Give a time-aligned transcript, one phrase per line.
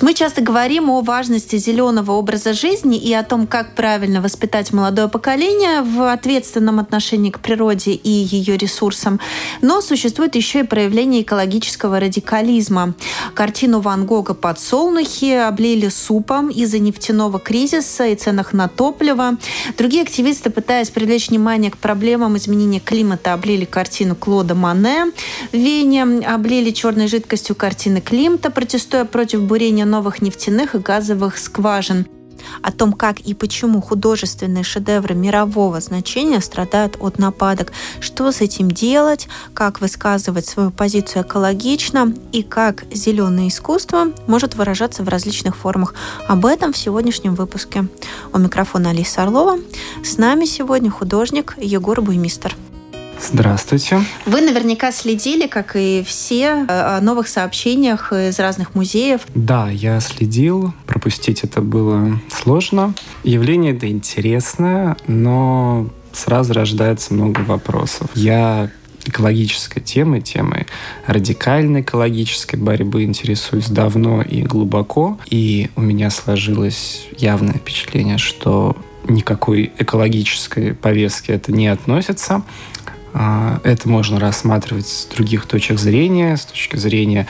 [0.00, 5.08] Мы часто говорим о важности зеленого образа жизни и о том, как правильно воспитать молодое
[5.08, 9.20] поколение в ответственном отношении к природе и ее ресурсам.
[9.60, 12.94] Но существует еще и проявление экологического радикализма.
[13.34, 19.36] Картину Ван Гога «Подсолнухи» облили супом из-за нефтяного кризиса и ценах на топливо.
[19.76, 25.12] Другие активисты, пытаясь привлечь внимание к проблемам изменения климата, облили картину Клода Мане
[25.52, 32.06] в Вене, облили черной жидкостью картины Климта, протестуя против бурения новых нефтяных и газовых скважин
[32.62, 38.70] о том, как и почему художественные шедевры мирового значения страдают от нападок, что с этим
[38.70, 45.94] делать, как высказывать свою позицию экологично и как зеленое искусство может выражаться в различных формах.
[46.28, 47.86] Об этом в сегодняшнем выпуске.
[48.32, 49.58] У микрофона Алиса Орлова.
[50.02, 52.56] С нами сегодня художник Егор Буймистер.
[53.32, 54.00] Здравствуйте.
[54.26, 59.20] Вы наверняка следили, как и все, о новых сообщениях из разных музеев.
[59.34, 60.74] Да, я следил.
[60.86, 62.92] Пропустить это было сложно.
[63.22, 68.10] Явление это интересное, но сразу рождается много вопросов.
[68.14, 68.70] Я
[69.06, 70.66] экологической темой, темой
[71.06, 75.18] радикальной экологической борьбы интересуюсь давно и глубоко.
[75.28, 78.76] И у меня сложилось явное впечатление, что
[79.08, 82.42] никакой экологической повестки это не относится.
[83.12, 87.26] А, это можно рассматривать с других точек зрения, с точки зрения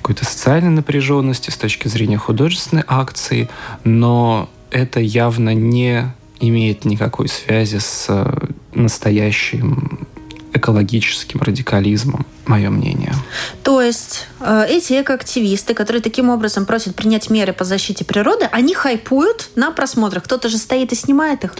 [0.00, 3.48] какой-то социальной напряженности, с точки зрения художественной акции,
[3.84, 10.06] но это явно не имеет никакой связи с э, настоящим
[10.54, 13.14] экологическим радикализмом, мое мнение.
[13.62, 18.74] То есть э, эти экоактивисты, которые таким образом просят принять меры по защите природы, они
[18.74, 20.24] хайпуют на просмотрах.
[20.24, 21.54] Кто-то же стоит и снимает их.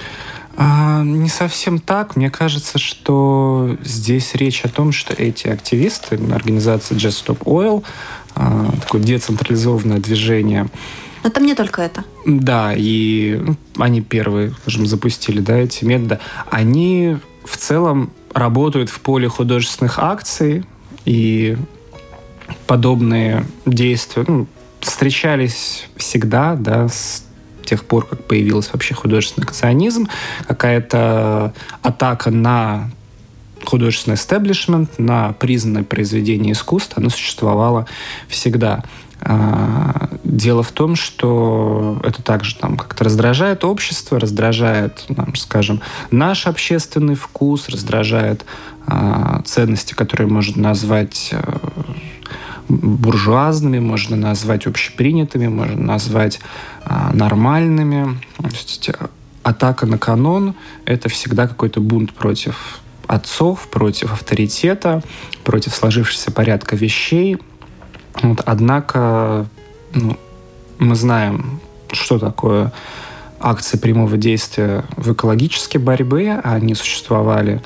[0.56, 2.16] А, не совсем так.
[2.16, 7.84] Мне кажется, что здесь речь о том, что эти активисты, организация Just Stop Oil,
[8.34, 10.68] а, такое децентрализованное движение,
[11.24, 12.04] но там не только это.
[12.26, 16.18] Да, и ну, они первые, скажем, запустили да, эти методы.
[16.50, 20.64] Они в целом работают в поле художественных акций,
[21.04, 21.56] и
[22.66, 24.46] подобные действия ну,
[24.80, 27.24] встречались всегда, да, с
[27.64, 30.08] тех пор, как появился вообще художественный акционизм,
[30.46, 32.90] какая-то атака на
[33.64, 37.86] художественный эстеблишмент, на признанное произведение искусства, оно существовало
[38.28, 38.82] всегда.
[39.24, 45.80] А, дело в том, что это также там как-то раздражает общество, раздражает, там, скажем,
[46.10, 48.44] наш общественный вкус, раздражает
[48.88, 51.40] э, ценности, которые можно назвать э,
[52.72, 56.40] буржуазными, можно назвать общепринятыми, можно назвать
[56.84, 58.18] э, нормальными.
[58.38, 58.90] То есть,
[59.42, 65.02] атака на канон— это всегда какой-то бунт против отцов, против авторитета,
[65.44, 67.38] против сложившегося порядка вещей.
[68.22, 69.46] Вот, однако
[69.94, 70.16] ну,
[70.78, 71.60] мы знаем,
[71.92, 72.72] что такое
[73.40, 76.40] акции прямого действия в экологической борьбе.
[76.42, 77.60] Они существовали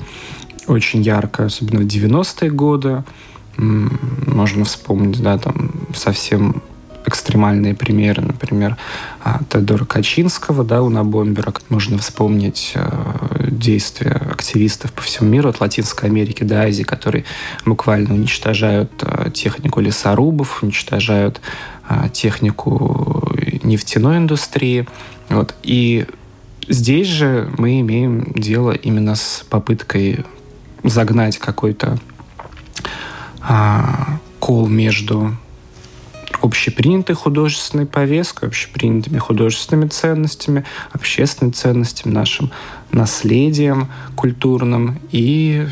[0.67, 3.03] очень ярко, особенно в 90-е годы.
[3.57, 6.61] Можно вспомнить, да, там совсем
[7.07, 8.75] экстремальные примеры, например,
[9.23, 11.53] а, Теодора Качинского, да, у Набомбера.
[11.69, 17.23] Можно вспомнить э, действия активистов по всему миру, от Латинской Америки до Азии, которые
[17.65, 21.39] буквально уничтожают э, технику лесорубов, уничтожают
[21.89, 24.85] э, технику нефтяной индустрии.
[25.29, 25.55] Вот.
[25.63, 26.05] И
[26.67, 30.25] здесь же мы имеем дело именно с попыткой
[30.83, 31.97] загнать какой-то
[33.47, 35.35] а, кол между
[36.41, 42.51] общепринятой художественной повесткой, общепринятыми художественными ценностями, общественными ценностями, нашим
[42.91, 45.67] наследием культурным и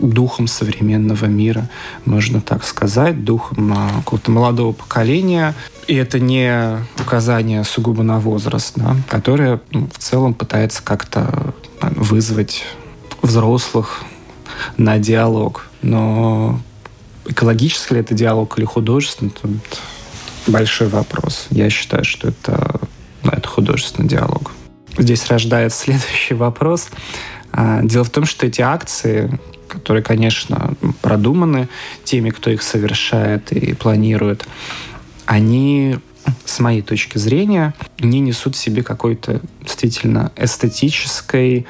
[0.00, 1.68] духом современного мира,
[2.04, 5.54] можно так сказать, духом а, какого-то молодого поколения.
[5.86, 12.64] И это не указание сугубо на возраст, да, которое ну, в целом пытается как-то вызвать
[13.22, 14.04] взрослых
[14.76, 15.66] на диалог.
[15.82, 16.60] Но
[17.26, 19.50] экологический ли это диалог или художественный, тут
[20.46, 21.46] большой вопрос.
[21.50, 22.80] Я считаю, что это,
[23.22, 24.52] ну, это художественный диалог.
[24.98, 26.88] Здесь рождается следующий вопрос.
[27.52, 29.38] А, дело в том, что эти акции,
[29.68, 31.68] которые, конечно, продуманы
[32.04, 34.46] теми, кто их совершает и планирует,
[35.26, 35.98] они,
[36.44, 41.66] с моей точки зрения, не несут в себе какой-то действительно эстетической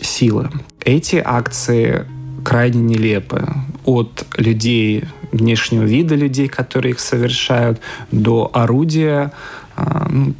[0.00, 0.50] силы.
[0.80, 2.06] Эти акции
[2.44, 3.46] крайне нелепы.
[3.84, 7.80] От людей, внешнего вида людей, которые их совершают,
[8.12, 9.32] до орудия,
[9.76, 10.34] а, ну,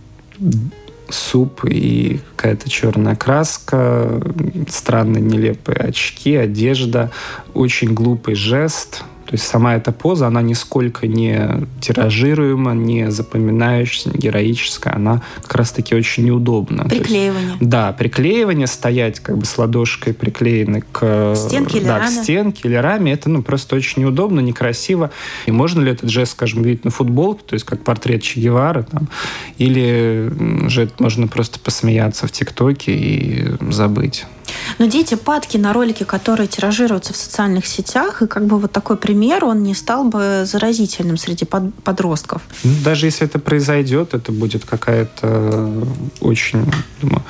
[1.08, 4.20] суп и какая-то черная краска,
[4.68, 7.10] странные нелепые очки, одежда,
[7.54, 14.18] очень глупый жест– то есть сама эта поза, она нисколько не тиражируема, не запоминающаяся, не
[14.18, 16.84] героическая, она как раз-таки очень неудобна.
[16.84, 17.50] Приклеивание.
[17.60, 22.08] Есть, да, приклеивание, стоять как бы с ладошкой приклеенной к стенке или да, раме.
[22.08, 25.10] к стенке или раме, это ну, просто очень неудобно, некрасиво.
[25.44, 28.84] И можно ли этот жест, скажем, видеть на футболке, то есть как портрет Че Гевары,
[28.84, 29.10] там,
[29.58, 30.32] или
[30.68, 34.24] же можно просто посмеяться в ТикТоке и забыть.
[34.78, 38.96] Но дети падки на ролики, которые тиражируются в социальных сетях, и как бы вот такой
[38.96, 42.42] пример, он не стал бы заразительным среди подростков.
[42.64, 45.72] Ну, даже если это произойдет, это будет какая-то
[46.20, 47.22] очень, думаю,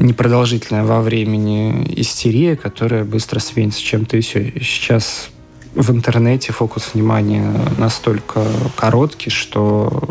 [0.00, 4.52] непродолжительная во времени истерия, которая быстро сменится чем-то все.
[4.60, 5.28] Сейчас
[5.74, 8.44] в интернете фокус внимания настолько
[8.76, 10.02] короткий, что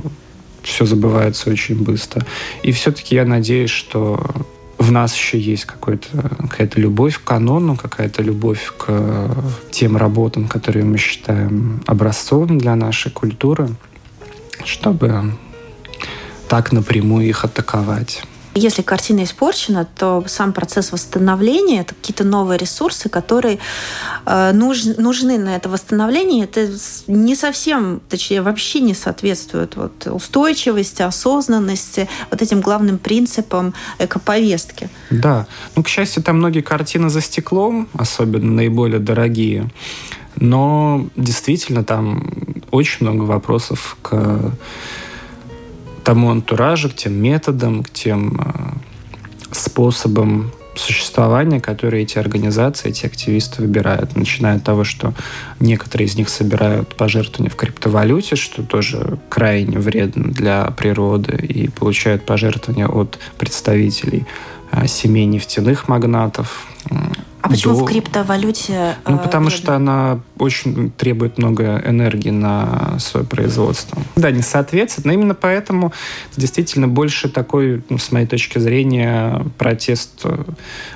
[0.64, 2.26] все забывается очень быстро.
[2.64, 4.24] И все-таки я надеюсь, что
[4.82, 9.30] в нас еще есть какая-то любовь к канону, какая-то любовь к
[9.70, 13.70] тем работам, которые мы считаем образцовыми для нашей культуры,
[14.66, 15.34] чтобы
[16.48, 18.24] так напрямую их атаковать.
[18.54, 23.60] Если картина испорчена, то сам процесс восстановления это какие-то новые ресурсы, которые
[24.26, 26.44] э, нуж, нужны на это восстановление.
[26.44, 26.70] Это
[27.08, 34.90] не совсем, точнее, вообще не соответствует вот, устойчивости, осознанности, вот этим главным принципам экоповестки.
[35.10, 35.48] Да.
[35.76, 39.70] Ну, к счастью, там многие картины за стеклом, особенно наиболее дорогие.
[40.36, 42.34] Но действительно там
[42.72, 44.52] очень много вопросов к
[46.04, 53.62] тому антуражу, к тем методам, к тем э, способам существования, которые эти организации, эти активисты
[53.62, 54.16] выбирают.
[54.16, 55.14] Начиная от того, что
[55.60, 62.26] некоторые из них собирают пожертвования в криптовалюте, что тоже крайне вредно для природы, и получают
[62.26, 64.26] пожертвования от представителей
[64.72, 66.68] э, семей нефтяных магнатов,
[67.52, 67.84] почему до...
[67.84, 68.96] в криптовалюте?
[69.08, 69.64] Ну, потому вредно?
[69.64, 74.02] что она очень требует много энергии на свое производство.
[74.16, 75.94] Да, не соответствует, но именно поэтому
[76.36, 80.26] действительно больше такой, ну, с моей точки зрения, протест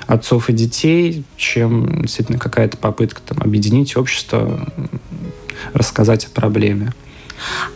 [0.06, 4.68] отцов и детей, чем действительно какая-то попытка там, объединить общество,
[5.72, 6.92] рассказать о проблеме.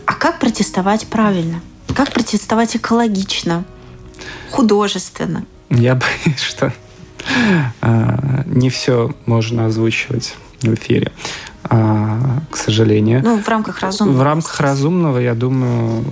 [0.05, 1.61] А как протестовать правильно?
[1.95, 3.65] Как протестовать экологично,
[4.49, 5.45] художественно?
[5.69, 5.95] Я
[6.25, 6.73] боюсь, что
[8.45, 11.11] не все можно озвучивать в эфире,
[11.63, 13.21] а, к сожалению.
[13.23, 14.17] Ну, в рамках разумного.
[14.17, 16.03] В рамках разумного, я думаю,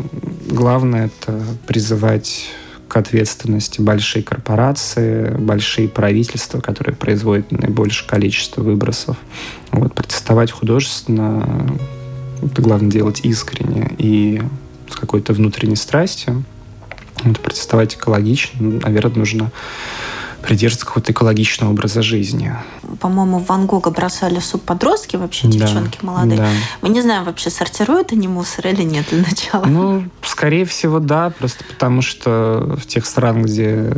[0.49, 2.49] главное это призывать
[2.87, 9.15] к ответственности большие корпорации, большие правительства, которые производят наибольшее количество выбросов.
[9.71, 11.67] Вот, протестовать художественно,
[12.41, 14.41] это главное делать искренне и
[14.89, 16.43] с какой-то внутренней страстью.
[17.23, 19.51] Вот, протестовать экологично, наверное, нужно
[20.41, 22.55] придерживаться какого-то экологичного образа жизни.
[22.99, 26.37] По-моему, в Ван Гога бросали суп подростки, вообще девчонки да, молодые.
[26.37, 26.49] Да.
[26.81, 29.65] Мы не знаем, вообще сортируют они мусор или нет для начала.
[29.65, 33.91] Ну, скорее всего, да, просто потому что в тех странах, где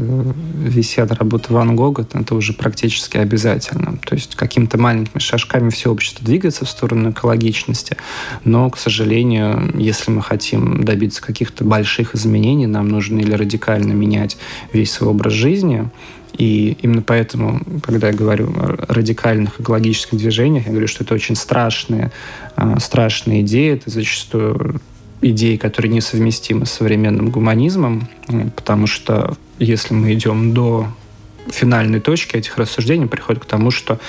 [0.55, 3.97] висят работы Ван Гога, это уже практически обязательно.
[3.97, 7.97] То есть какими-то маленькими шажками все общество двигается в сторону экологичности,
[8.43, 14.37] но, к сожалению, если мы хотим добиться каких-то больших изменений, нам нужно или радикально менять
[14.73, 15.89] весь свой образ жизни,
[16.33, 21.35] и именно поэтому, когда я говорю о радикальных экологических движениях, я говорю, что это очень
[21.35, 22.11] страшные,
[22.55, 23.73] а, страшные идеи.
[23.73, 24.81] Это зачастую
[25.21, 28.07] идеи, которые несовместимы с современным гуманизмом,
[28.55, 30.87] потому что если мы идем до
[31.49, 33.99] финальной точки этих рассуждений, приходит к тому, что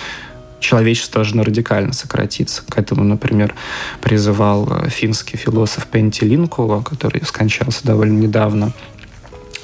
[0.61, 2.63] человечество должно радикально сократиться.
[2.69, 3.55] К этому, например,
[4.01, 8.73] призывал э, финский философ Пенти Линкула, который скончался довольно недавно.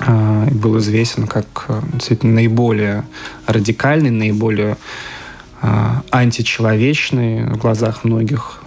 [0.01, 3.05] А, был известен как э, действительно наиболее
[3.47, 4.77] радикальный, наиболее
[5.61, 8.63] а, античеловечный в глазах многих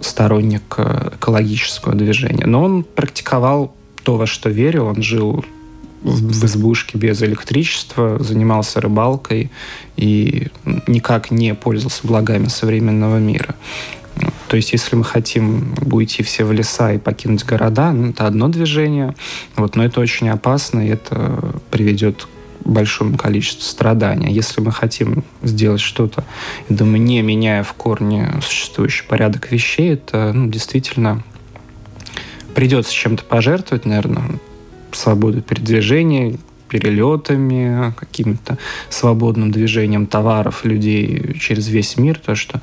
[0.00, 2.46] сторонник э, экологического движения.
[2.46, 4.86] Но он практиковал то, во что верил.
[4.86, 5.44] Он жил
[6.02, 9.50] в избушке без электричества, занимался рыбалкой
[9.96, 10.48] и
[10.86, 13.54] никак не пользовался благами современного мира.
[14.50, 18.48] То есть, если мы хотим уйти все в леса и покинуть города, ну, это одно
[18.48, 19.14] движение,
[19.54, 22.26] вот, но это очень опасно, и это приведет
[22.64, 24.32] к большому количеству страданий.
[24.32, 26.24] Если мы хотим сделать что-то,
[26.68, 31.22] я думаю, не меняя в корне существующий порядок вещей, это ну, действительно
[32.52, 34.32] придется чем-то пожертвовать, наверное,
[34.90, 36.38] свободой передвижения,
[36.68, 42.60] перелетами, каким-то свободным движением товаров, людей через весь мир, то, что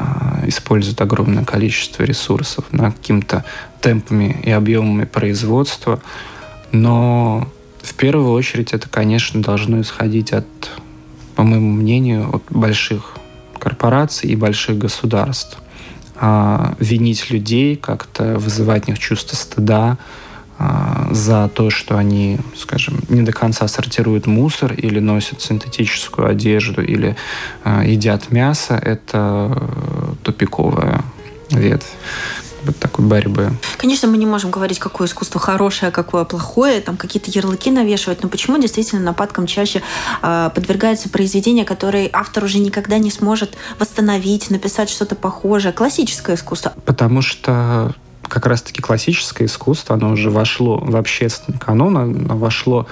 [0.00, 3.44] а, используют огромное количество ресурсов на какими-то
[3.82, 6.00] темпами и объемами производства,
[6.72, 7.46] но
[7.82, 10.46] В первую очередь это, конечно, должно исходить от,
[11.34, 13.16] по моему мнению, от больших
[13.58, 15.58] корпораций и больших государств.
[16.16, 19.96] А винить людей, как-то вызывать в них чувство стыда,
[21.10, 27.16] за то, что они, скажем, не до конца сортируют мусор или носят синтетическую одежду или
[27.64, 31.02] э, едят мясо, это тупиковая
[31.50, 31.90] ветвь
[32.64, 33.52] вот такой борьбы.
[33.76, 38.22] Конечно, мы не можем говорить, какое искусство хорошее, а какое плохое, там какие-то ярлыки навешивать,
[38.22, 39.82] но почему действительно нападкам чаще
[40.22, 46.72] э, подвергаются произведения, которые автор уже никогда не сможет восстановить, написать что-то похожее, классическое искусство?
[46.84, 47.94] Потому что
[48.30, 52.86] как раз-таки классическое искусство, оно уже вошло в общественный канон, оно вошло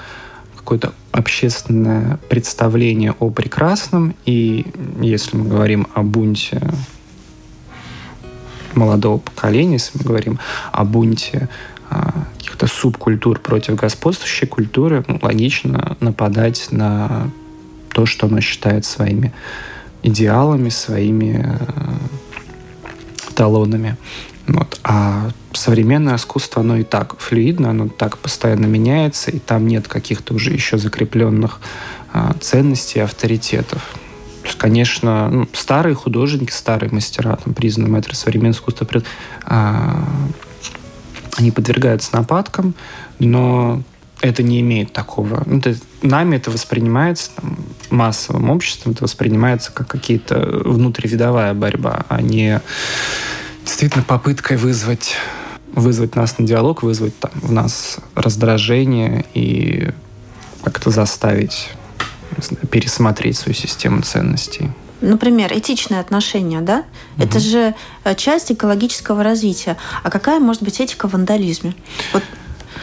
[0.53, 4.15] в какое-то общественное представление о прекрасном.
[4.25, 4.65] И
[5.01, 6.61] если мы говорим о бунте
[8.75, 10.39] молодого поколения, если мы говорим
[10.73, 11.47] о бунте
[11.89, 17.31] а, каких-то субкультур против господствующей культуры, ну, логично нападать на
[17.93, 19.33] то, что оно считает своими
[20.03, 21.57] идеалами, своими э,
[23.35, 23.97] талонами.
[24.49, 24.79] Вот.
[24.83, 30.33] А современное искусство, оно и так флюидно, оно так постоянно меняется, и там нет каких-то
[30.33, 31.59] уже еще закрепленных
[32.11, 33.81] а, ценностей, авторитетов.
[34.41, 38.87] То есть, конечно, ну, старые художники, старые мастера, там, признанные мэтры современного искусства,
[39.45, 40.03] а,
[41.37, 42.73] они подвергаются нападкам,
[43.19, 43.83] но
[44.21, 45.43] это не имеет такого.
[45.45, 47.57] Ну, это, нами это воспринимается там,
[47.91, 52.61] массовым обществом, это воспринимается как какие-то внутривидовая борьба, а не
[53.69, 55.15] действительно попыткой вызвать,
[55.73, 59.91] вызвать нас на диалог, вызвать там, в нас раздражение и
[60.63, 61.69] как-то заставить
[62.41, 64.71] знаю, пересмотреть свою систему ценностей.
[65.01, 66.83] Например, этичные отношения, да?
[67.17, 67.25] Угу.
[67.25, 69.77] Это же э, часть экологического развития.
[70.03, 71.75] А какая может быть этика в вандализме?
[72.11, 72.23] Вот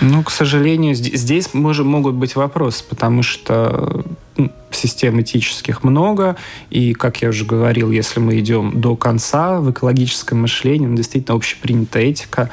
[0.00, 4.04] ну, к сожалению, здесь может, могут быть вопросы, потому что
[4.36, 6.36] ну, систем этических много,
[6.70, 11.36] и, как я уже говорил, если мы идем до конца в экологическом мышлении, ну, действительно
[11.36, 12.50] общепринятая этика,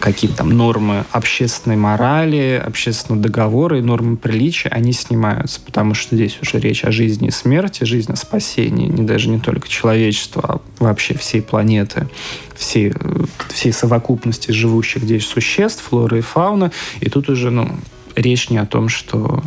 [0.00, 6.38] какие-то там нормы общественной морали, общественного договора и нормы приличия, они снимаются, потому что здесь
[6.42, 10.60] уже речь о жизни и смерти, жизни о спасении, не даже не только человечества, а
[10.82, 12.08] вообще всей планеты,
[12.56, 12.92] всей,
[13.52, 16.70] всей совокупности живущих здесь существ, флоры и фауны.
[17.00, 17.68] И тут уже ну,
[18.14, 19.42] речь не о том, что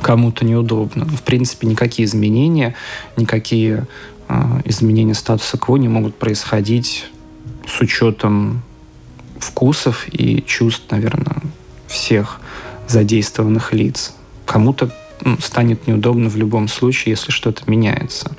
[0.00, 1.06] кому-то неудобно.
[1.06, 2.74] В принципе, никакие изменения,
[3.16, 3.86] никакие
[4.28, 7.06] э, изменения статуса кво не могут происходить
[7.66, 8.62] с учетом
[9.42, 11.42] вкусов и чувств, наверное,
[11.86, 12.40] всех
[12.88, 14.14] задействованных лиц.
[14.46, 18.32] Кому-то ну, станет неудобно в любом случае, если что-то меняется.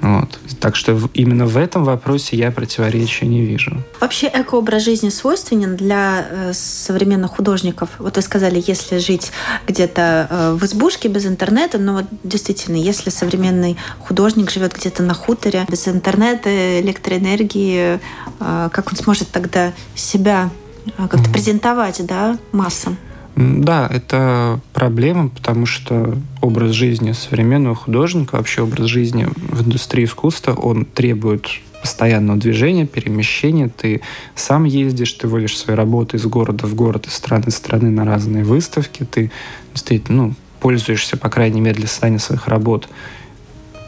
[0.00, 0.38] Вот.
[0.60, 3.82] Так что именно в этом вопросе я противоречия не вижу.
[4.00, 7.90] Вообще экообраз жизни свойственен для э, современных художников.
[7.98, 9.32] Вот вы сказали, если жить
[9.66, 15.14] где-то э, в избушке без интернета, но вот действительно, если современный художник живет где-то на
[15.14, 17.98] хуторе без интернета, электроэнергии,
[18.40, 20.50] э, как он сможет тогда себя
[20.86, 21.32] э, как-то mm-hmm.
[21.32, 22.96] презентовать да, массам?
[23.36, 30.54] Да, это проблема, потому что образ жизни современного художника, вообще образ жизни в индустрии искусства,
[30.54, 31.46] он требует
[31.82, 33.68] постоянного движения, перемещения.
[33.68, 34.00] Ты
[34.34, 38.06] сам ездишь, ты водишь свои работы из города в город, из страны в страны на
[38.06, 39.04] разные выставки.
[39.04, 39.30] Ты
[39.74, 42.88] действительно ну, пользуешься, по крайней мере, для создания своих работ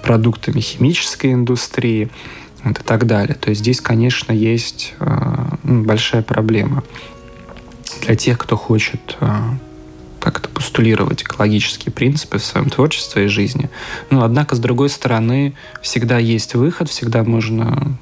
[0.03, 2.11] продуктами химической индустрии
[2.65, 3.35] вот, и так далее.
[3.35, 5.07] То есть здесь, конечно, есть э,
[5.65, 6.85] большая проблема
[8.01, 9.41] для тех, кто хочет э,
[10.21, 13.71] как-то постулировать экологические принципы в своем творчестве и жизни.
[14.11, 17.97] Но, однако, с другой стороны, всегда есть выход, всегда можно,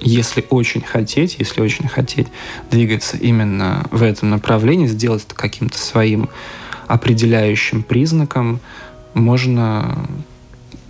[0.00, 2.28] если очень хотеть, если очень хотеть
[2.70, 6.28] двигаться именно в этом направлении, сделать это каким-то своим
[6.86, 8.60] определяющим признаком,
[9.14, 10.06] можно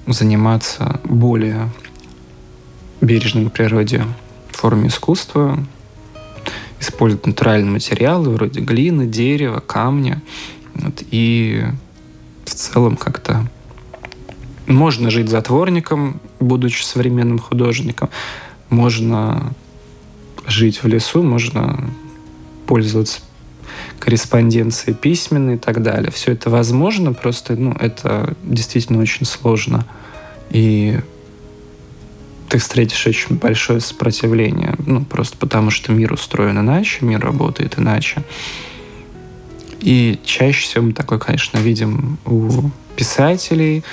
[0.07, 1.71] заниматься более
[3.01, 4.05] бережным к природе
[4.51, 5.65] форме искусства,
[6.81, 10.23] используют натуральные материалы вроде глины, дерева, камня.
[10.75, 11.65] Вот, и
[12.45, 13.49] в целом как-то
[14.67, 18.11] можно жить затворником, будучи современным художником.
[18.69, 19.55] Можно
[20.47, 21.91] жить в лесу, можно
[22.67, 23.21] пользоваться
[23.99, 26.11] корреспонденцией письменной и так далее.
[26.11, 29.87] Все это возможно, просто ну, это действительно очень сложно.
[30.51, 31.01] И
[32.49, 34.75] ты встретишь очень большое сопротивление.
[34.85, 38.23] Ну, просто потому что мир устроен иначе, мир работает иначе.
[39.81, 43.85] И чаще всего мы такое, конечно, видим у писателей,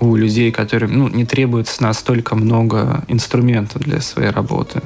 [0.00, 4.82] у людей, которым ну, не требуется настолько много инструментов для своей работы.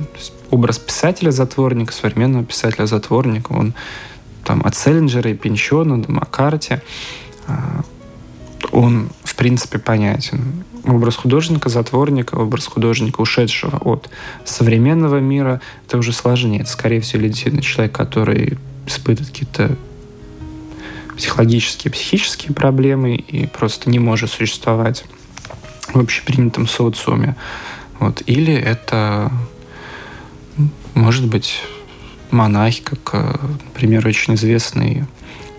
[0.51, 3.75] Образ писателя-затворника, современного писателя-затворника, он
[4.45, 6.81] там, от Селлинджера и Пинчона до Маккарти,
[7.47, 7.83] а,
[8.73, 10.65] он, в принципе, понятен.
[10.89, 14.09] Образ художника-затворника, образ художника, ушедшего от
[14.47, 16.61] современного мира, это уже сложнее.
[16.61, 19.77] Это, скорее всего, действительно человек, который испытывает какие-то
[21.15, 25.05] психологические, психические проблемы и просто не может существовать
[25.93, 27.37] в общепринятом социуме.
[27.99, 28.23] Вот.
[28.25, 29.31] Или это,
[30.95, 31.61] может быть,
[32.31, 35.05] монахи, как, э, например, очень известный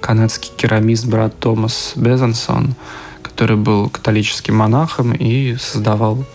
[0.01, 2.74] канадский керамист брат Томас Безансон,
[3.39, 6.25] который был католическим монахом и создавал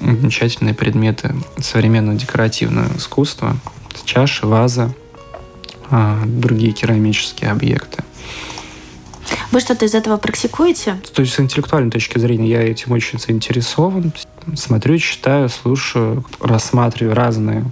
[0.00, 3.56] замечательные предметы современного декоративного искусства,
[4.04, 4.94] чаши, вазы,
[5.90, 8.04] а, другие керамические объекты.
[9.50, 11.00] Вы что-то из этого практикуете?
[11.12, 14.12] То есть с интеллектуальной точки зрения я этим очень заинтересован.
[14.54, 17.64] Смотрю, читаю, слушаю, рассматриваю разные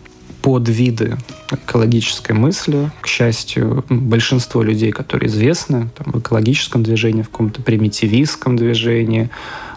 [0.47, 1.17] подвиды
[1.50, 2.93] экологической мысли.
[3.00, 9.29] К счастью, большинство людей, которые известны там, в экологическом движении, в каком-то примитивистском движении,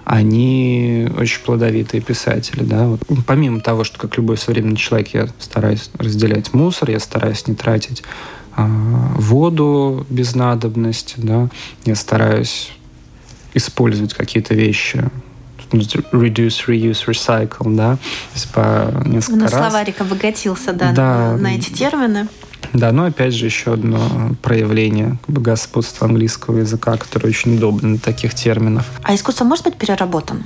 [0.05, 2.61] они очень плодовитые писатели.
[2.61, 2.85] Да?
[2.85, 7.55] Вот, помимо того, что как любой современный человек я стараюсь разделять мусор, я стараюсь не
[7.55, 8.03] тратить
[8.55, 8.67] а,
[9.15, 11.49] воду без надобности, да?
[11.85, 12.69] я стараюсь
[13.55, 15.09] использовать какие-то вещи
[15.71, 19.53] reduce, reuse, recycle, да, то есть по несколько На раз.
[19.53, 22.27] словарик обогатился, да, да, на, на эти термины.
[22.73, 27.91] Да, но опять же еще одно проявление как бы, господства английского языка, которое очень удобно
[27.91, 28.85] для таких терминов.
[29.03, 30.43] А искусство может быть переработано?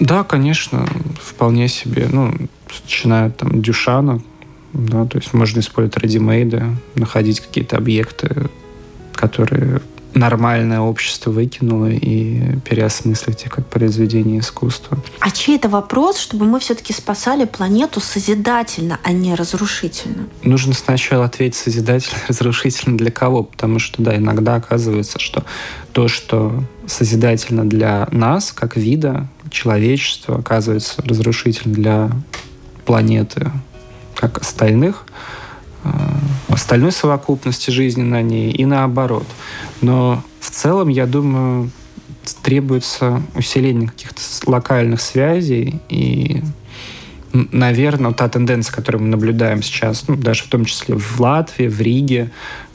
[0.00, 0.88] Да, конечно,
[1.22, 2.08] вполне себе.
[2.10, 2.34] Ну,
[2.82, 4.20] начиная там Дюшана,
[4.72, 6.64] да, то есть можно использовать редимейды,
[6.94, 8.50] находить какие-то объекты,
[9.14, 9.82] которые
[10.14, 14.98] нормальное общество выкинуло и переосмыслить их как произведение искусства.
[15.20, 20.28] А чей это вопрос, чтобы мы все-таки спасали планету созидательно, а не разрушительно?
[20.42, 23.42] Нужно сначала ответить созидательно, разрушительно для кого?
[23.42, 25.44] Потому что, да, иногда оказывается, что
[25.92, 32.10] то, что созидательно для нас, как вида, человечества, оказывается разрушительно для
[32.84, 33.50] планеты,
[34.14, 35.04] как остальных–
[35.84, 35.90] Э,
[36.52, 39.26] остальной совокупности жизни на ней и наоборот.
[39.80, 41.70] Но в целом, я думаю,
[42.42, 46.42] требуется усиление каких-то локальных связей и
[47.32, 51.80] наверное, та тенденция, которую мы наблюдаем сейчас, ну, даже в том числе в Латвии, в
[51.80, 52.30] Риге,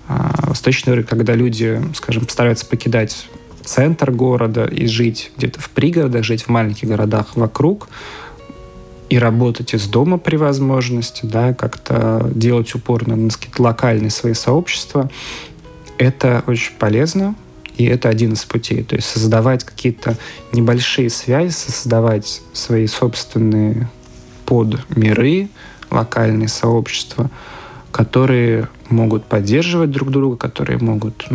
[0.08, 0.14] э,
[0.44, 3.28] Восточной Европе, когда люди, скажем, стараются покидать
[3.64, 7.90] центр города и жить где-то в пригородах, жить в маленьких городах вокруг,
[9.10, 15.10] и работать из дома при возможности, да, как-то делать упор на какие-то локальные свои сообщества,
[15.98, 17.36] это очень полезно,
[17.78, 18.84] и это один из путей.
[18.84, 20.18] То есть создавать какие-то
[20.52, 23.90] небольшие связи, создавать свои собственные
[24.46, 25.50] подмиры,
[25.90, 27.30] локальные сообщества,
[27.92, 31.28] которые могут поддерживать друг друга, которые могут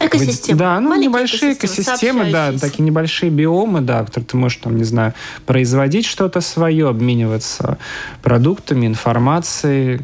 [0.00, 0.58] Экосистемы.
[0.58, 4.84] Да, ну Маленькие небольшие экосистемы, да, такие небольшие биомы, да, которые ты можешь там, не
[4.84, 5.14] знаю,
[5.46, 7.78] производить что-то свое, обмениваться
[8.22, 10.00] продуктами, информацией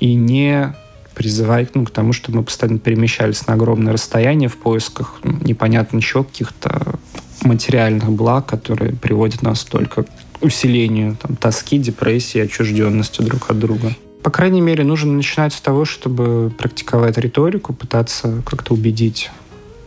[0.00, 0.74] и не
[1.14, 6.00] призывать ну, к тому, чтобы мы постоянно перемещались на огромное расстояние в поисках ну, непонятно
[6.00, 6.94] чего, каких-то
[7.42, 10.08] материальных благ, которые приводят нас только к
[10.40, 13.94] усилению там, тоски, депрессии, отчужденности друг от друга.
[14.22, 19.30] По крайней мере, нужно начинать с того, чтобы практиковать риторику, пытаться как-то убедить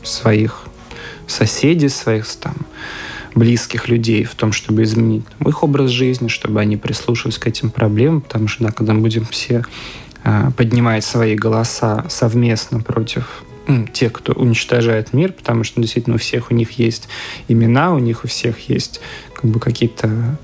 [0.04, 0.63] своих
[1.28, 2.56] соседей, своих там,
[3.36, 8.22] близких людей в том, чтобы изменить их образ жизни, чтобы они прислушивались к этим проблемам,
[8.22, 9.63] потому что да, когда мы будем все
[10.24, 16.20] э, поднимать свои голоса совместно против ну, тех, кто уничтожает мир, потому что действительно у
[16.20, 17.08] всех у них есть
[17.48, 19.02] имена, у них у всех есть
[19.34, 20.38] как бы какие-то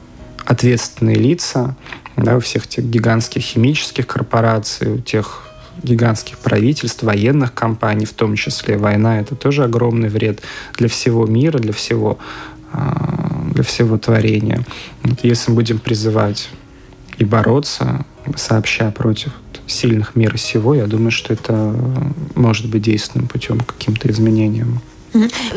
[0.45, 1.75] ответственные лица,
[2.17, 5.43] да, у всех тех гигантских химических корпораций, у тех
[5.83, 10.41] гигантских правительств, военных компаний, в том числе война, это тоже огромный вред
[10.75, 12.17] для всего мира, для всего,
[12.73, 14.63] а, для всего творения.
[15.03, 16.49] Вот если мы будем призывать
[17.19, 19.31] и бороться, сообща против
[19.67, 21.75] сильных мира сего, я думаю, что это
[22.35, 24.81] может быть действенным путем к каким-то изменениям.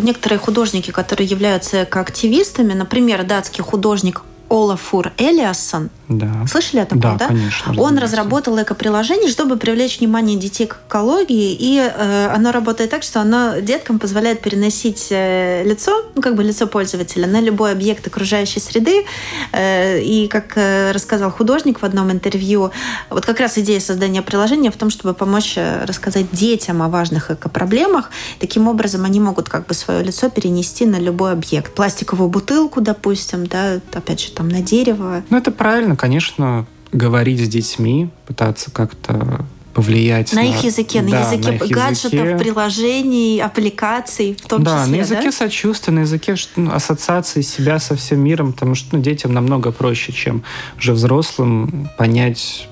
[0.00, 5.90] Некоторые художники, которые являются активистами, например, датский художник Олафур Элиассон.
[6.10, 6.44] Да.
[6.48, 7.14] Слышали о таком, да?
[7.14, 7.26] да?
[7.28, 7.72] конечно.
[7.80, 13.20] Он разработал эко-приложение, чтобы привлечь внимание детей к экологии, и э, оно работает так, что
[13.20, 18.58] оно деткам позволяет переносить э, лицо, ну, как бы лицо пользователя, на любой объект окружающей
[18.58, 19.06] среды.
[19.52, 22.72] Э, и, как э, рассказал художник в одном интервью,
[23.08, 27.30] вот как раз идея создания приложения в том, чтобы помочь э, рассказать детям о важных
[27.30, 28.10] эко-проблемах.
[28.40, 31.72] Таким образом, они могут как бы свое лицо перенести на любой объект.
[31.72, 35.22] Пластиковую бутылку, допустим, да, опять же, там на дерево.
[35.30, 41.10] Ну, это правильно, конечно, говорить с детьми, пытаться как-то повлиять на, на их языке, на
[41.10, 42.38] да, языке на их гаджетов, языке.
[42.38, 44.96] приложений, аппликаций, в том да, числе.
[44.96, 45.32] На языке да?
[45.32, 50.10] сочувствия, на языке ну, ассоциации себя со всем миром, потому что ну, детям намного проще,
[50.12, 50.42] чем
[50.78, 52.66] уже взрослым понять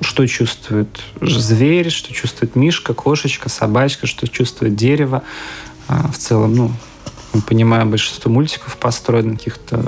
[0.00, 0.88] что чувствует
[1.20, 5.22] зверь, что чувствует мишка, кошечка, собачка, что чувствует дерево.
[5.88, 6.72] А, в целом, ну,
[7.32, 9.84] мы понимаем, большинство мультиков построено на каких-то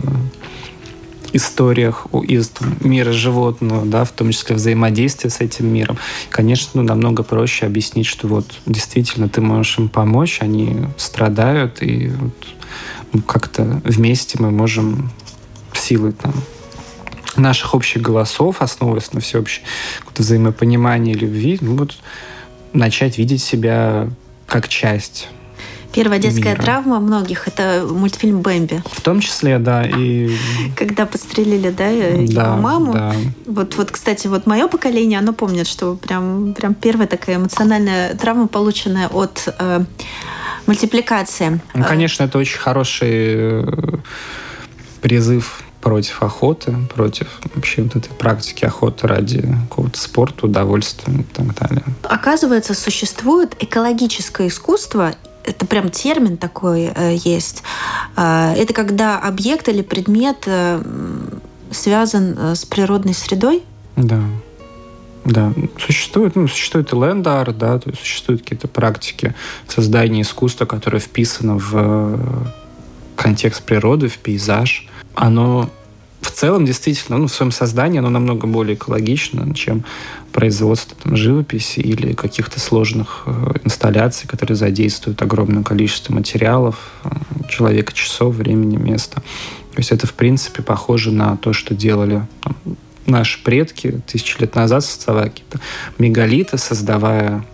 [1.33, 5.99] историях из мира животного, да, в том числе взаимодействие с этим миром,
[6.31, 12.47] конечно, намного проще объяснить, что вот действительно ты можешь им помочь, они страдают, и вот,
[13.12, 15.11] ну, как-то вместе мы можем
[15.73, 16.35] силы там
[17.37, 19.62] наших общих голосов, основываясь на всеобщем
[20.16, 21.97] взаимопонимании любви, ну, вот,
[22.73, 24.09] начать видеть себя
[24.47, 25.29] как часть
[25.92, 26.62] Первая детская мира.
[26.62, 28.83] травма многих– это мультфильм «Бэмби».
[28.90, 29.85] В том числе, да.
[29.85, 30.35] И...
[30.76, 32.92] Когда подстрелили, да, его маму.
[32.92, 33.14] Да.
[33.46, 38.48] Вот, вот, кстати, вот мое поколение, оно помнит, что прям, прям первая такая эмоциональная травма,
[38.48, 39.85] полученная от э,
[40.66, 41.61] мультипликации.
[41.74, 43.64] Ну, конечно, это очень хороший э,
[45.00, 51.55] призыв против охоты, против вообще вот этой практики охоты ради какого-то спорта, удовольствия и так
[51.57, 51.83] далее.
[52.05, 57.62] Оказывается, существует экологическое искусство это прям термин такой э, есть.
[58.16, 60.83] Э, это когда объект или предмет э,
[61.70, 63.62] связан э, с природной средой.
[63.96, 64.20] Да.
[65.24, 69.35] Да, существует, ну, существует и ленд-арт, да, то есть существуют какие-то практики
[69.68, 72.18] создания искусства, которые вписаны в э,
[73.14, 74.88] контекст природы, в пейзаж.
[75.14, 75.70] Оно
[76.22, 79.85] в целом действительно, ну, в своем создании оно намного более экологично, чем
[80.32, 87.11] производство там, живописи или каких-то сложных э, инсталляций, которые задействуют огромное количество материалов, э,
[87.48, 89.16] человека, часов, времени, места.
[89.72, 92.56] То есть это, в принципе, похоже на то, что делали там,
[93.06, 95.61] наши предки тысячи лет назад, создавая какие-то
[95.98, 97.44] мегалиты, создавая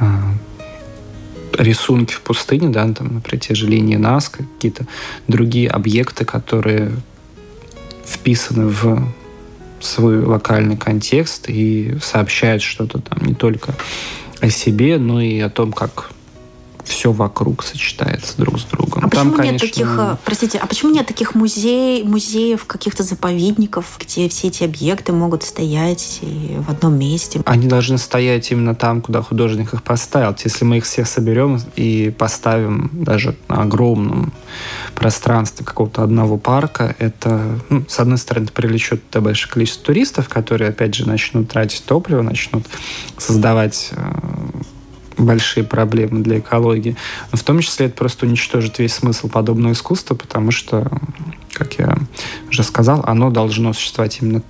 [0.00, 0.06] э,
[1.56, 4.86] рисунки в пустыне, да, там, например, те же линии Наска, какие-то
[5.28, 6.90] другие объекты, которые
[8.08, 9.08] вписаны в
[9.80, 13.74] свой локальный контекст и сообщают что-то там не только
[14.40, 16.10] о себе, но и о том, как
[16.88, 19.04] все вокруг сочетается друг с другом.
[19.04, 19.52] А Там, почему конечно...
[19.52, 24.64] нет таких, э, простите, а почему нет таких музей, музеев, каких-то заповедников, где все эти
[24.64, 27.40] объекты могут стоять в одном месте?
[27.44, 30.34] Они должны стоять именно там, куда художник их поставил.
[30.42, 34.32] Если мы их всех соберем и поставим даже на огромном
[34.94, 40.94] пространстве какого-то одного парка, это, ну, с одной стороны, привлечет большое количество туристов, которые, опять
[40.94, 42.66] же, начнут тратить топливо, начнут
[43.16, 44.12] создавать э,
[45.18, 46.96] большие проблемы для экологии.
[47.32, 50.90] Но в том числе это просто уничтожит весь смысл подобного искусства, потому что,
[51.52, 51.98] как я
[52.48, 54.42] уже сказал, оно должно существовать именно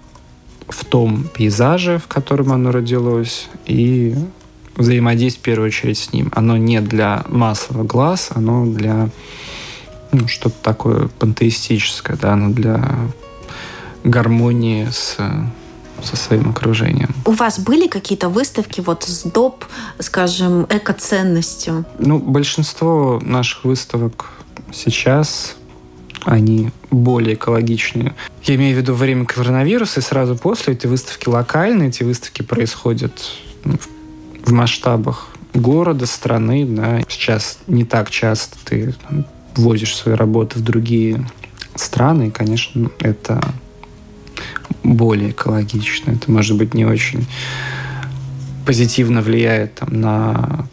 [0.68, 4.14] в том пейзаже, в котором оно родилось, и
[4.76, 6.30] взаимодействовать в первую очередь с ним.
[6.34, 9.08] Оно не для массового глаз, оно для
[10.12, 12.82] ну, что-то такое пантеистическое, да, оно для
[14.04, 15.16] гармонии с
[16.02, 17.14] со своим окружением.
[17.24, 19.64] У вас были какие-то выставки вот с доп,
[19.98, 21.84] скажем, экоценностью?
[21.98, 24.30] Ну, большинство наших выставок
[24.72, 25.56] сейчас
[26.24, 28.14] они более экологичные.
[28.44, 33.12] Я имею в виду время коронавируса и сразу после эти выставки локальные, эти выставки происходят
[33.64, 33.76] ну,
[34.44, 36.64] в масштабах города, страны.
[36.66, 37.00] Да.
[37.08, 41.26] Сейчас не так часто ты там, возишь свои работы в другие
[41.74, 43.40] страны, и, конечно, это
[44.82, 46.12] более экологично.
[46.12, 47.26] Это, может быть, не очень
[48.66, 50.68] позитивно влияет там, на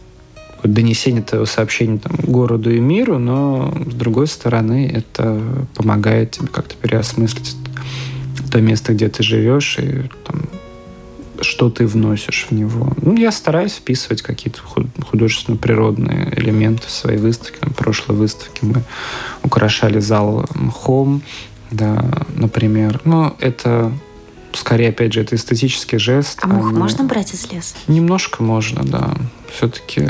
[0.64, 5.42] донесение этого сообщения там, городу и миру, но, с другой стороны, это
[5.76, 7.56] помогает тебе как-то переосмыслить
[8.52, 10.44] то место, где ты живешь, и там,
[11.42, 12.94] что ты вносишь в него.
[13.02, 17.58] Ну, я стараюсь вписывать какие-то художественно-природные элементы в свои выставки.
[17.62, 18.84] На прошлой выставке мы
[19.44, 21.22] украшали зал мхом,
[21.71, 22.04] да,
[22.36, 23.01] например.
[23.04, 23.91] Но это
[24.54, 26.39] скорее, опять же, это эстетический жест.
[26.41, 27.75] А мох а можно брать из леса?
[27.88, 29.13] Немножко можно, да.
[29.54, 30.10] Все-таки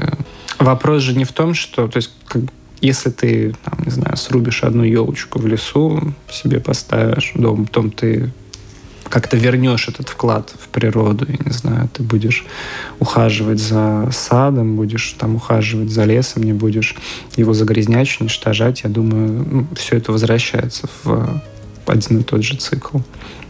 [0.60, 2.44] вопрос же не в том, что, то есть, как,
[2.82, 8.32] если ты, там, не знаю, срубишь одну елочку в лесу, себе поставишь дом, потом ты
[9.10, 12.46] как-то вернешь этот вклад в природу, я не знаю, ты будешь
[13.00, 16.96] ухаживать за садом, будешь там ухаживать за лесом, не будешь
[17.36, 21.42] его загрязнять, уничтожать, я думаю, ну, все это возвращается в
[21.86, 23.00] один и тот же цикл.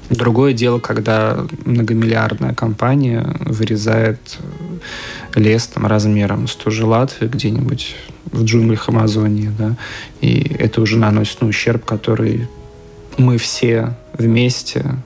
[0.10, 4.38] Другое дело, когда многомиллиардная компания вырезает
[5.34, 7.96] лес там, размером с ту же Латвию где-нибудь
[8.32, 9.76] в джунглях Амазонии, да,
[10.22, 12.48] и это уже наносит ну, ущерб, который
[13.18, 14.98] мы все вместе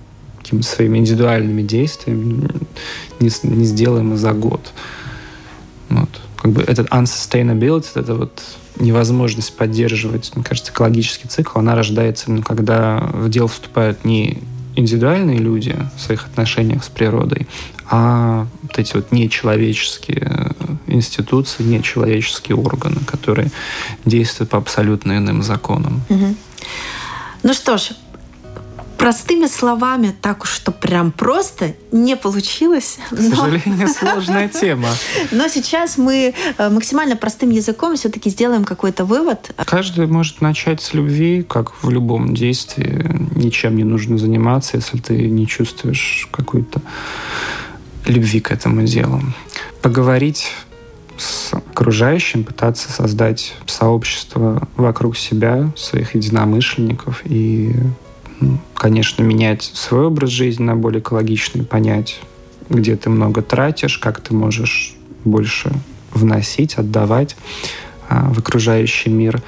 [0.50, 2.50] какими-то своими индивидуальными действиями
[3.20, 4.72] не, не сделаем за год.
[5.90, 6.10] Вот.
[6.38, 8.42] Как бы этот unsustainability, это вот
[8.80, 14.42] невозможность поддерживать, мне кажется, экологический цикл, она рождается именно когда в дело вступают не
[14.76, 17.48] индивидуальные люди в своих отношениях с природой,
[17.88, 20.56] а вот эти вот нечеловеческие
[20.88, 23.52] институции, нечеловеческие органы, которые
[24.06, 26.02] действуют по абсолютно иным законам.
[26.10, 26.36] Угу.
[27.44, 27.92] Ну что ж,
[29.00, 33.00] простыми словами, так уж что прям просто не получилось.
[33.10, 33.36] К но...
[33.36, 34.90] сожалению, сложная тема.
[35.32, 39.52] Но сейчас мы э, максимально простым языком все-таки сделаем какой-то вывод.
[39.66, 43.06] Каждый может начать с любви, как в любом действии.
[43.36, 46.82] Ничем не нужно заниматься, если ты не чувствуешь какой-то
[48.06, 49.22] любви к этому делу.
[49.82, 50.52] Поговорить
[51.18, 57.74] с окружающим, пытаться создать сообщество вокруг себя, своих единомышленников и
[58.74, 62.20] конечно, менять свой образ жизни на более экологичный, понять,
[62.70, 65.72] где ты много тратишь, как ты можешь больше
[66.14, 67.36] вносить, отдавать
[68.08, 69.42] а, в окружающий мир.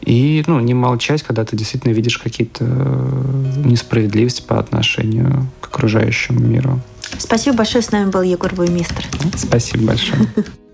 [0.00, 6.40] И ну, не молчать, когда ты действительно видишь какие-то э, несправедливости по отношению к окружающему
[6.40, 6.80] миру.
[7.18, 7.82] Спасибо большое.
[7.82, 9.04] С нами был Егор Буймистр.
[9.36, 10.26] Спасибо большое.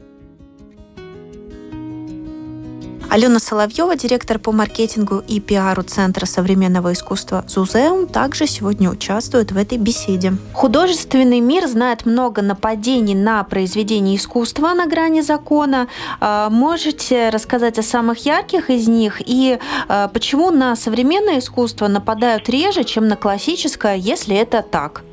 [3.16, 9.56] Алена Соловьева, директор по маркетингу и пиару Центра современного искусства «Зузеум», также сегодня участвует в
[9.56, 10.32] этой беседе.
[10.52, 15.86] Художественный мир знает много нападений на произведения искусства на грани закона.
[16.20, 22.50] А, можете рассказать о самых ярких из них и а, почему на современное искусство нападают
[22.50, 25.04] реже, чем на классическое, если это так?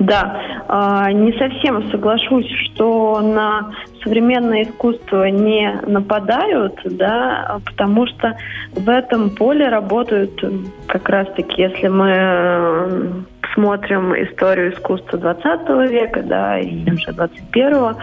[0.00, 8.36] Да, а, не совсем соглашусь, что на современное искусство не нападают, да, потому что
[8.72, 10.42] в этом поле работают
[10.86, 17.98] как раз-таки, если мы смотрим историю искусства 20 века, да, и уже 21-го,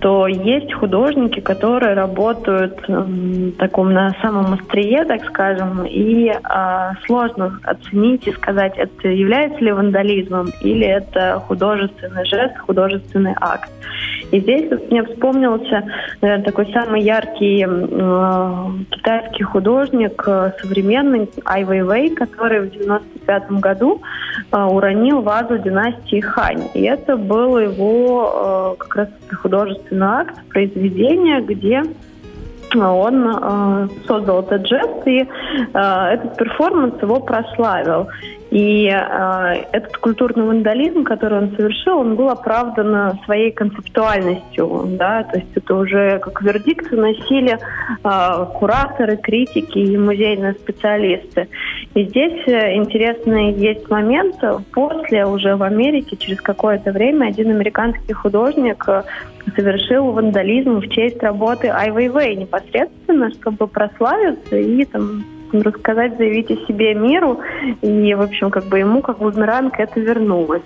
[0.00, 7.58] то есть художники, которые работают в таком на самом острие, так скажем, и э, сложно
[7.64, 13.70] оценить и сказать, это является ли вандализмом или это художественный жест, художественный акт.
[14.30, 15.84] И здесь мне вспомнился
[16.20, 24.00] наверное, такой самый яркий э, китайский художник э, современный Ай Вейвей, который в 95 году
[24.52, 26.68] э, уронил вазу династии Хань.
[26.74, 29.08] И это был его э, как раз
[29.42, 31.82] художественный акт, произведение, где
[32.76, 38.08] он э, создал этот жест, и э, этот перформанс его прославил.
[38.50, 45.38] И э, этот культурный вандализм, который он совершил, он был оправдан своей концептуальностью, да, то
[45.38, 51.48] есть это уже как вердикт выносили э, кураторы, критики и музейные специалисты.
[51.94, 54.36] И здесь э, интересный есть момент,
[54.72, 59.02] после уже в Америке через какое-то время один американский художник э,
[59.54, 66.66] совершил вандализм в честь работы Ай Вейвей непосредственно, чтобы прославиться и там рассказать, заявить о
[66.66, 67.40] себе миру.
[67.82, 70.62] И, в общем, как бы ему как бумеранг это вернулось.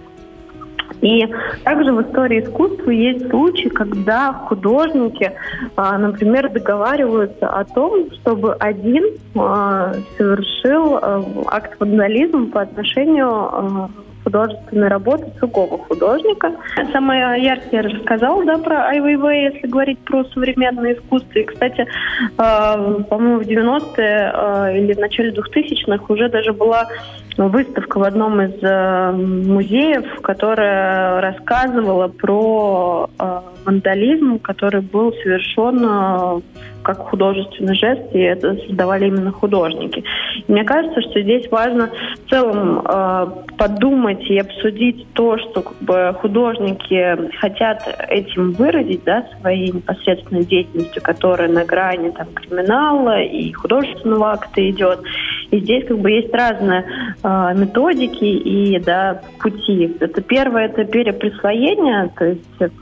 [1.00, 1.26] И
[1.64, 5.32] также в истории искусства есть случаи, когда художники,
[5.76, 9.04] а, например, договариваются о том, чтобы один
[9.36, 13.90] а, совершил а, акт вандализма по отношению
[14.24, 16.52] художественной работы другого художника.
[16.92, 21.38] Самое яркое я рассказала да, про Ай Вейвей, если говорить про современное искусство.
[21.38, 26.88] И, кстати, э, по-моему, в 90-е э, или в начале 2000-х уже даже была
[27.36, 36.40] выставка в одном из э, музеев, которая рассказывала про э, вандализм, который был совершен э,
[36.84, 40.04] как художественный жест, и это создавали именно художники.
[40.46, 41.90] И мне кажется, что здесь важно
[42.24, 49.26] в целом э, подумать и обсудить то, что как бы, художники хотят этим выразить, да,
[49.40, 55.00] своей непосредственной деятельностью, которая на грани там, криминала и художественного акта идет.
[55.50, 56.84] И здесь как бы есть разные
[57.22, 59.96] э, методики и да, пути.
[60.00, 62.72] Это первое, это переприсвоение, то есть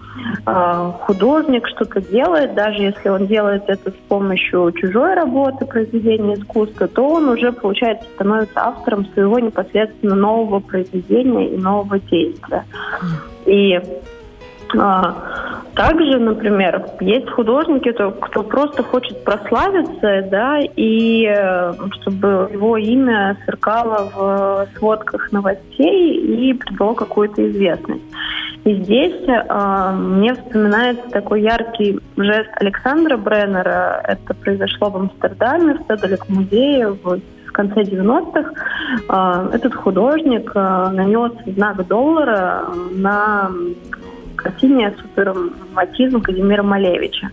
[0.45, 6.89] а, художник что-то делает, даже если он делает это с помощью чужой работы, произведения искусства,
[6.89, 12.65] то он уже, получается, становится автором своего непосредственно нового произведения и нового действия.
[13.47, 13.81] И
[14.77, 15.32] а,
[15.75, 24.11] также, например, есть художники, кто, просто хочет прославиться, да, и э, чтобы его имя сверкало
[24.15, 28.03] в сводках новостей и придало какую-то известность.
[28.65, 34.03] И здесь э, мне вспоминается такой яркий жест Александра Бреннера.
[34.07, 41.87] Это произошло в Амстердаме, в Седалек музее в в конце 90-х этот художник нанес знак
[41.87, 43.51] доллара на
[44.43, 47.31] картине «Суперматизм» Казимира Малевича.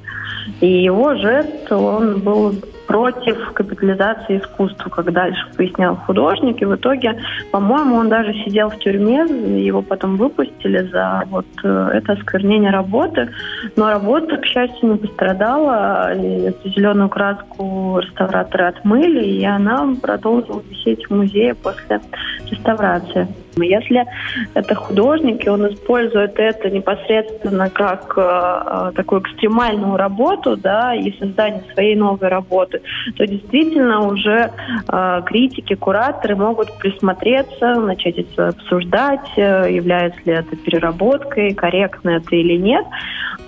[0.62, 2.56] И его жест, он был
[2.89, 6.60] против капитализации искусства, как дальше пояснял художник.
[6.60, 9.26] И в итоге, по-моему, он даже сидел в тюрьме,
[9.63, 13.30] его потом выпустили за вот э, это осквернение работы.
[13.76, 16.13] Но работа, к счастью, не пострадала.
[16.13, 22.02] Эту зеленую краску реставраторы отмыли, и она продолжила висеть в музее после
[22.50, 23.28] реставрации.
[23.65, 24.06] Если
[24.54, 31.63] это художник, и он использует это непосредственно как э, такую экстремальную работу, да, и создание
[31.74, 32.82] своей новой работы,
[33.17, 34.52] то действительно уже
[34.88, 42.36] э, критики, кураторы могут присмотреться, начать это обсуждать, э, является ли это переработкой, корректно это
[42.36, 42.86] или нет.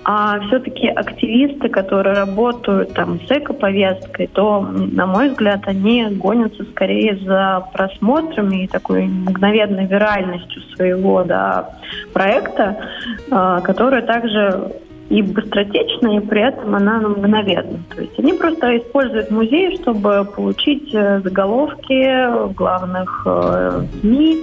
[0.04, 7.18] А все-таки активисты, которые работают там с эко-повесткой, то, на мой взгляд, они гонятся скорее
[7.18, 11.70] за просмотрами и такой мгновенной виральностью своего да,
[12.14, 12.78] проекта,
[13.30, 14.72] а, которая также
[15.10, 17.80] и быстротечна, и при этом она ну, мгновенна.
[17.94, 24.38] То есть они просто используют музей, чтобы получить э, заголовки в главных э, СМИ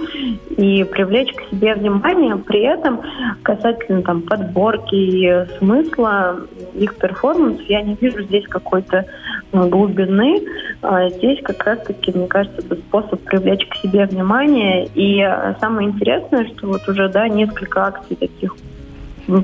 [0.57, 2.35] и привлечь к себе внимание.
[2.35, 3.01] При этом
[3.41, 6.41] касательно там, подборки и смысла
[6.75, 9.05] их перформанс, я не вижу здесь какой-то э,
[9.51, 10.41] глубины.
[10.81, 14.87] А здесь как раз-таки, мне кажется, это способ привлечь к себе внимание.
[14.95, 15.21] И
[15.59, 18.55] самое интересное, что вот уже да, несколько акций таких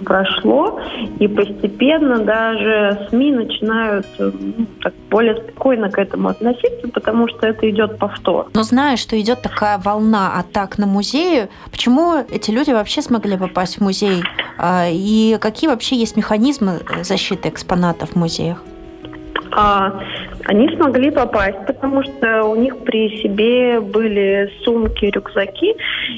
[0.04, 0.80] прошло,
[1.20, 7.70] и постепенно даже СМИ начинают ну, так более спокойно к этому относиться, потому что это
[7.70, 8.48] идет повтор.
[8.54, 13.78] Но зная, что идет такая волна атак на музеи, почему эти люди вообще смогли попасть
[13.78, 14.24] в музей?
[14.58, 18.62] А, и какие вообще есть механизмы защиты экспонатов в музеях?
[19.58, 20.02] А,
[20.44, 25.76] они смогли попасть, потому что у них при себе были сумки, рюкзаки,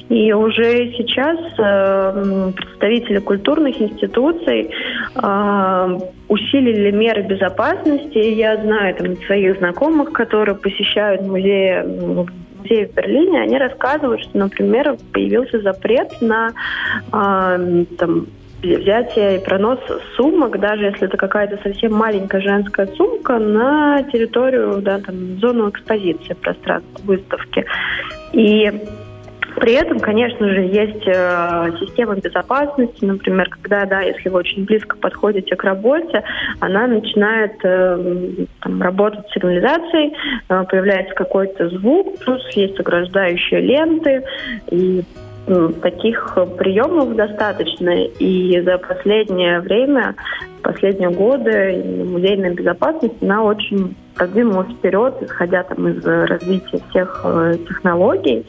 [0.10, 4.72] и уже сейчас э, представители культурных институций
[5.16, 8.18] э, усилили меры безопасности.
[8.18, 11.84] Я знаю там, своих знакомых, которые посещают музеи
[12.58, 16.50] музей в Берлине, они рассказывают, что, например, появился запрет на
[17.14, 18.28] э, там,
[18.62, 19.80] взятие и пронос
[20.16, 26.34] сумок, даже если это какая-то совсем маленькая женская сумка, на территорию, да, там, зону экспозиции
[26.34, 27.66] пространства выставки.
[28.34, 28.72] И
[29.58, 34.96] при этом, конечно же, есть э, система безопасности, например, когда, да, если вы очень близко
[34.98, 36.24] подходите к работе,
[36.60, 40.14] она начинает э, там, работать с сигнализацией,
[40.50, 44.24] э, появляется какой-то звук, плюс есть ограждающие ленты,
[44.70, 45.04] и
[45.82, 50.16] таких приемов достаточно, и за последнее время,
[50.62, 58.46] последние годы музейная безопасность, она очень продвинулась вперед, исходя там из развития всех э, технологий.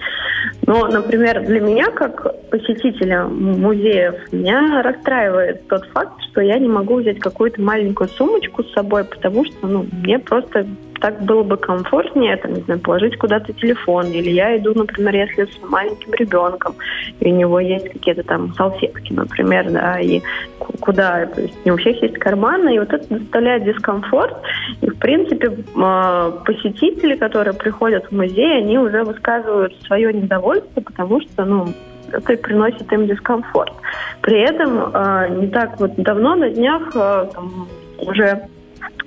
[0.67, 6.97] Но, например, для меня, как посетителя музеев, меня расстраивает тот факт, что я не могу
[6.97, 10.67] взять какую-то маленькую сумочку с собой, потому что ну, мне просто
[11.01, 14.07] так было бы комфортнее, там, не знаю, положить куда-то телефон.
[14.07, 16.75] Или я иду, например, если с маленьким ребенком,
[17.21, 20.21] и у него есть какие-то там салфетки, например, да, и
[20.59, 24.37] куда, то есть не у всех есть карманы, и вот это доставляет дискомфорт.
[24.81, 31.21] И, в принципе, а, посетители, которые приходят в музей, они уже высказывают свое недовольство, потому
[31.21, 31.69] что, ну,
[32.13, 33.73] это приносит им дискомфорт.
[34.23, 38.49] При этом э, не так вот давно, на днях, э, там, уже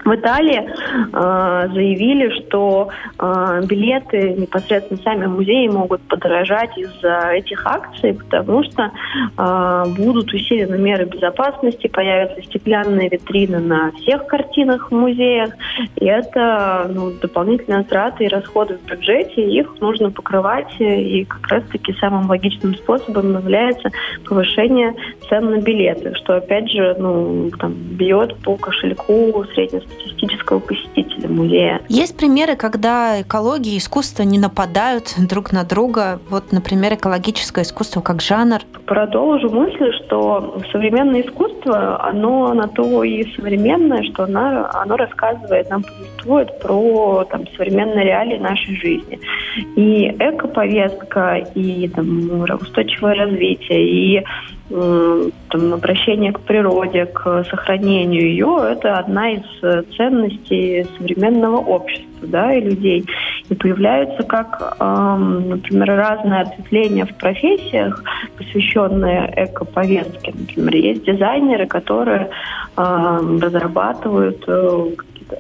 [0.04, 8.14] в Италии э, заявили, что э, билеты непосредственно сами музеи могут подорожать из-за этих акций,
[8.14, 8.92] потому что
[9.38, 15.52] э, будут усилены меры безопасности, появятся стеклянные витрины на всех картинах в музеях,
[15.96, 21.94] и это ну, дополнительные траты и расходы в бюджете, их нужно покрывать, и как раз-таки
[22.00, 23.90] самым логичным способом является
[24.28, 24.96] повышение
[25.30, 31.82] цен на билеты, что опять же ну, там, бьет по кошельку среднестатистического статистического посетителя музея.
[31.88, 36.20] Есть примеры, когда экология и искусство не нападают друг на друга.
[36.30, 38.60] Вот, например, экологическое искусство как жанр.
[38.86, 45.84] Продолжу мысль, что современное искусство, оно на то и современное, что оно, оно рассказывает, нам
[45.84, 49.20] повествует про там, современные реалии нашей жизни.
[49.76, 54.24] И эко-повестка, и там, устойчивое развитие, и
[54.72, 62.54] там, обращение к природе, к сохранению ее, это одна из э, ценностей современного общества да,
[62.54, 63.06] и людей.
[63.50, 68.04] И появляются как, например, разные ответвления в профессиях,
[68.38, 70.34] посвященные эко-повестке.
[70.38, 72.30] Например, есть дизайнеры, которые
[72.76, 74.90] разрабатывают э,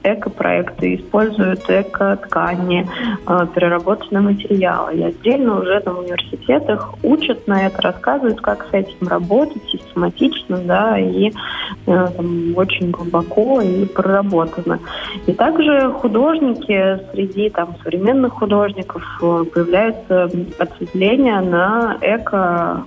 [0.03, 2.87] экопроекты, используют эко-ткани,
[3.27, 4.93] э, переработанные материалы.
[4.95, 10.57] И отдельно уже там в университетах учат на это, рассказывают, как с этим работать систематично,
[10.57, 11.31] да, и э,
[11.85, 14.79] там, очень глубоко и проработано.
[15.25, 20.29] И также художники среди там современных художников появляются
[20.59, 22.85] ответвления на эко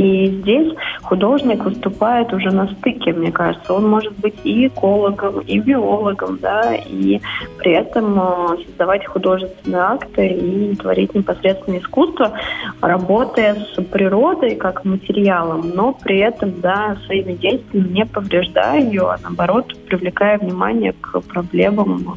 [0.00, 0.72] и здесь
[1.02, 3.74] художник выступает уже на стыке, мне кажется.
[3.74, 7.20] Он может быть и экологом, и биологом, да, и
[7.58, 12.32] при этом э, создавать художественные акты и творить непосредственное искусство,
[12.80, 19.18] работая с природой как материалом, но при этом, да, своими действиями не повреждая ее, а
[19.22, 22.16] наоборот привлекая внимание к проблемам,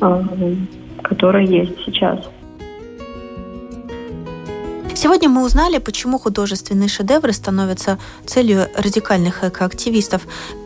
[0.00, 0.22] э,
[1.02, 2.28] которые есть сейчас.
[4.94, 10.22] Сегодня мы узнали, почему художественные шедевры становятся целью радикальных экоактивистов,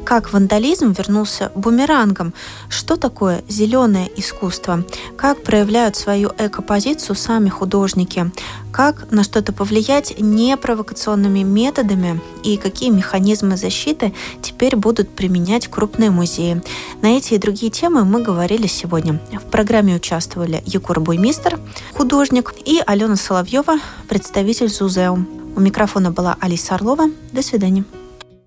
[0.06, 2.32] как вандализм вернулся бумерангом,
[2.68, 4.84] что такое зеленое искусство,
[5.16, 8.30] как проявляют свою экопозицию сами художники,
[8.70, 16.62] как на что-то повлиять непровокационными методами и какие механизмы защиты теперь будут применять крупные музеи.
[17.02, 19.20] На эти и другие темы мы говорили сегодня.
[19.32, 21.58] В программе участвовали Егор Буймистер,
[21.94, 25.26] художник, и Алена Соловьева, представитель ЗУЗЕУ.
[25.56, 27.06] У микрофона была Алиса Орлова.
[27.32, 27.84] До свидания.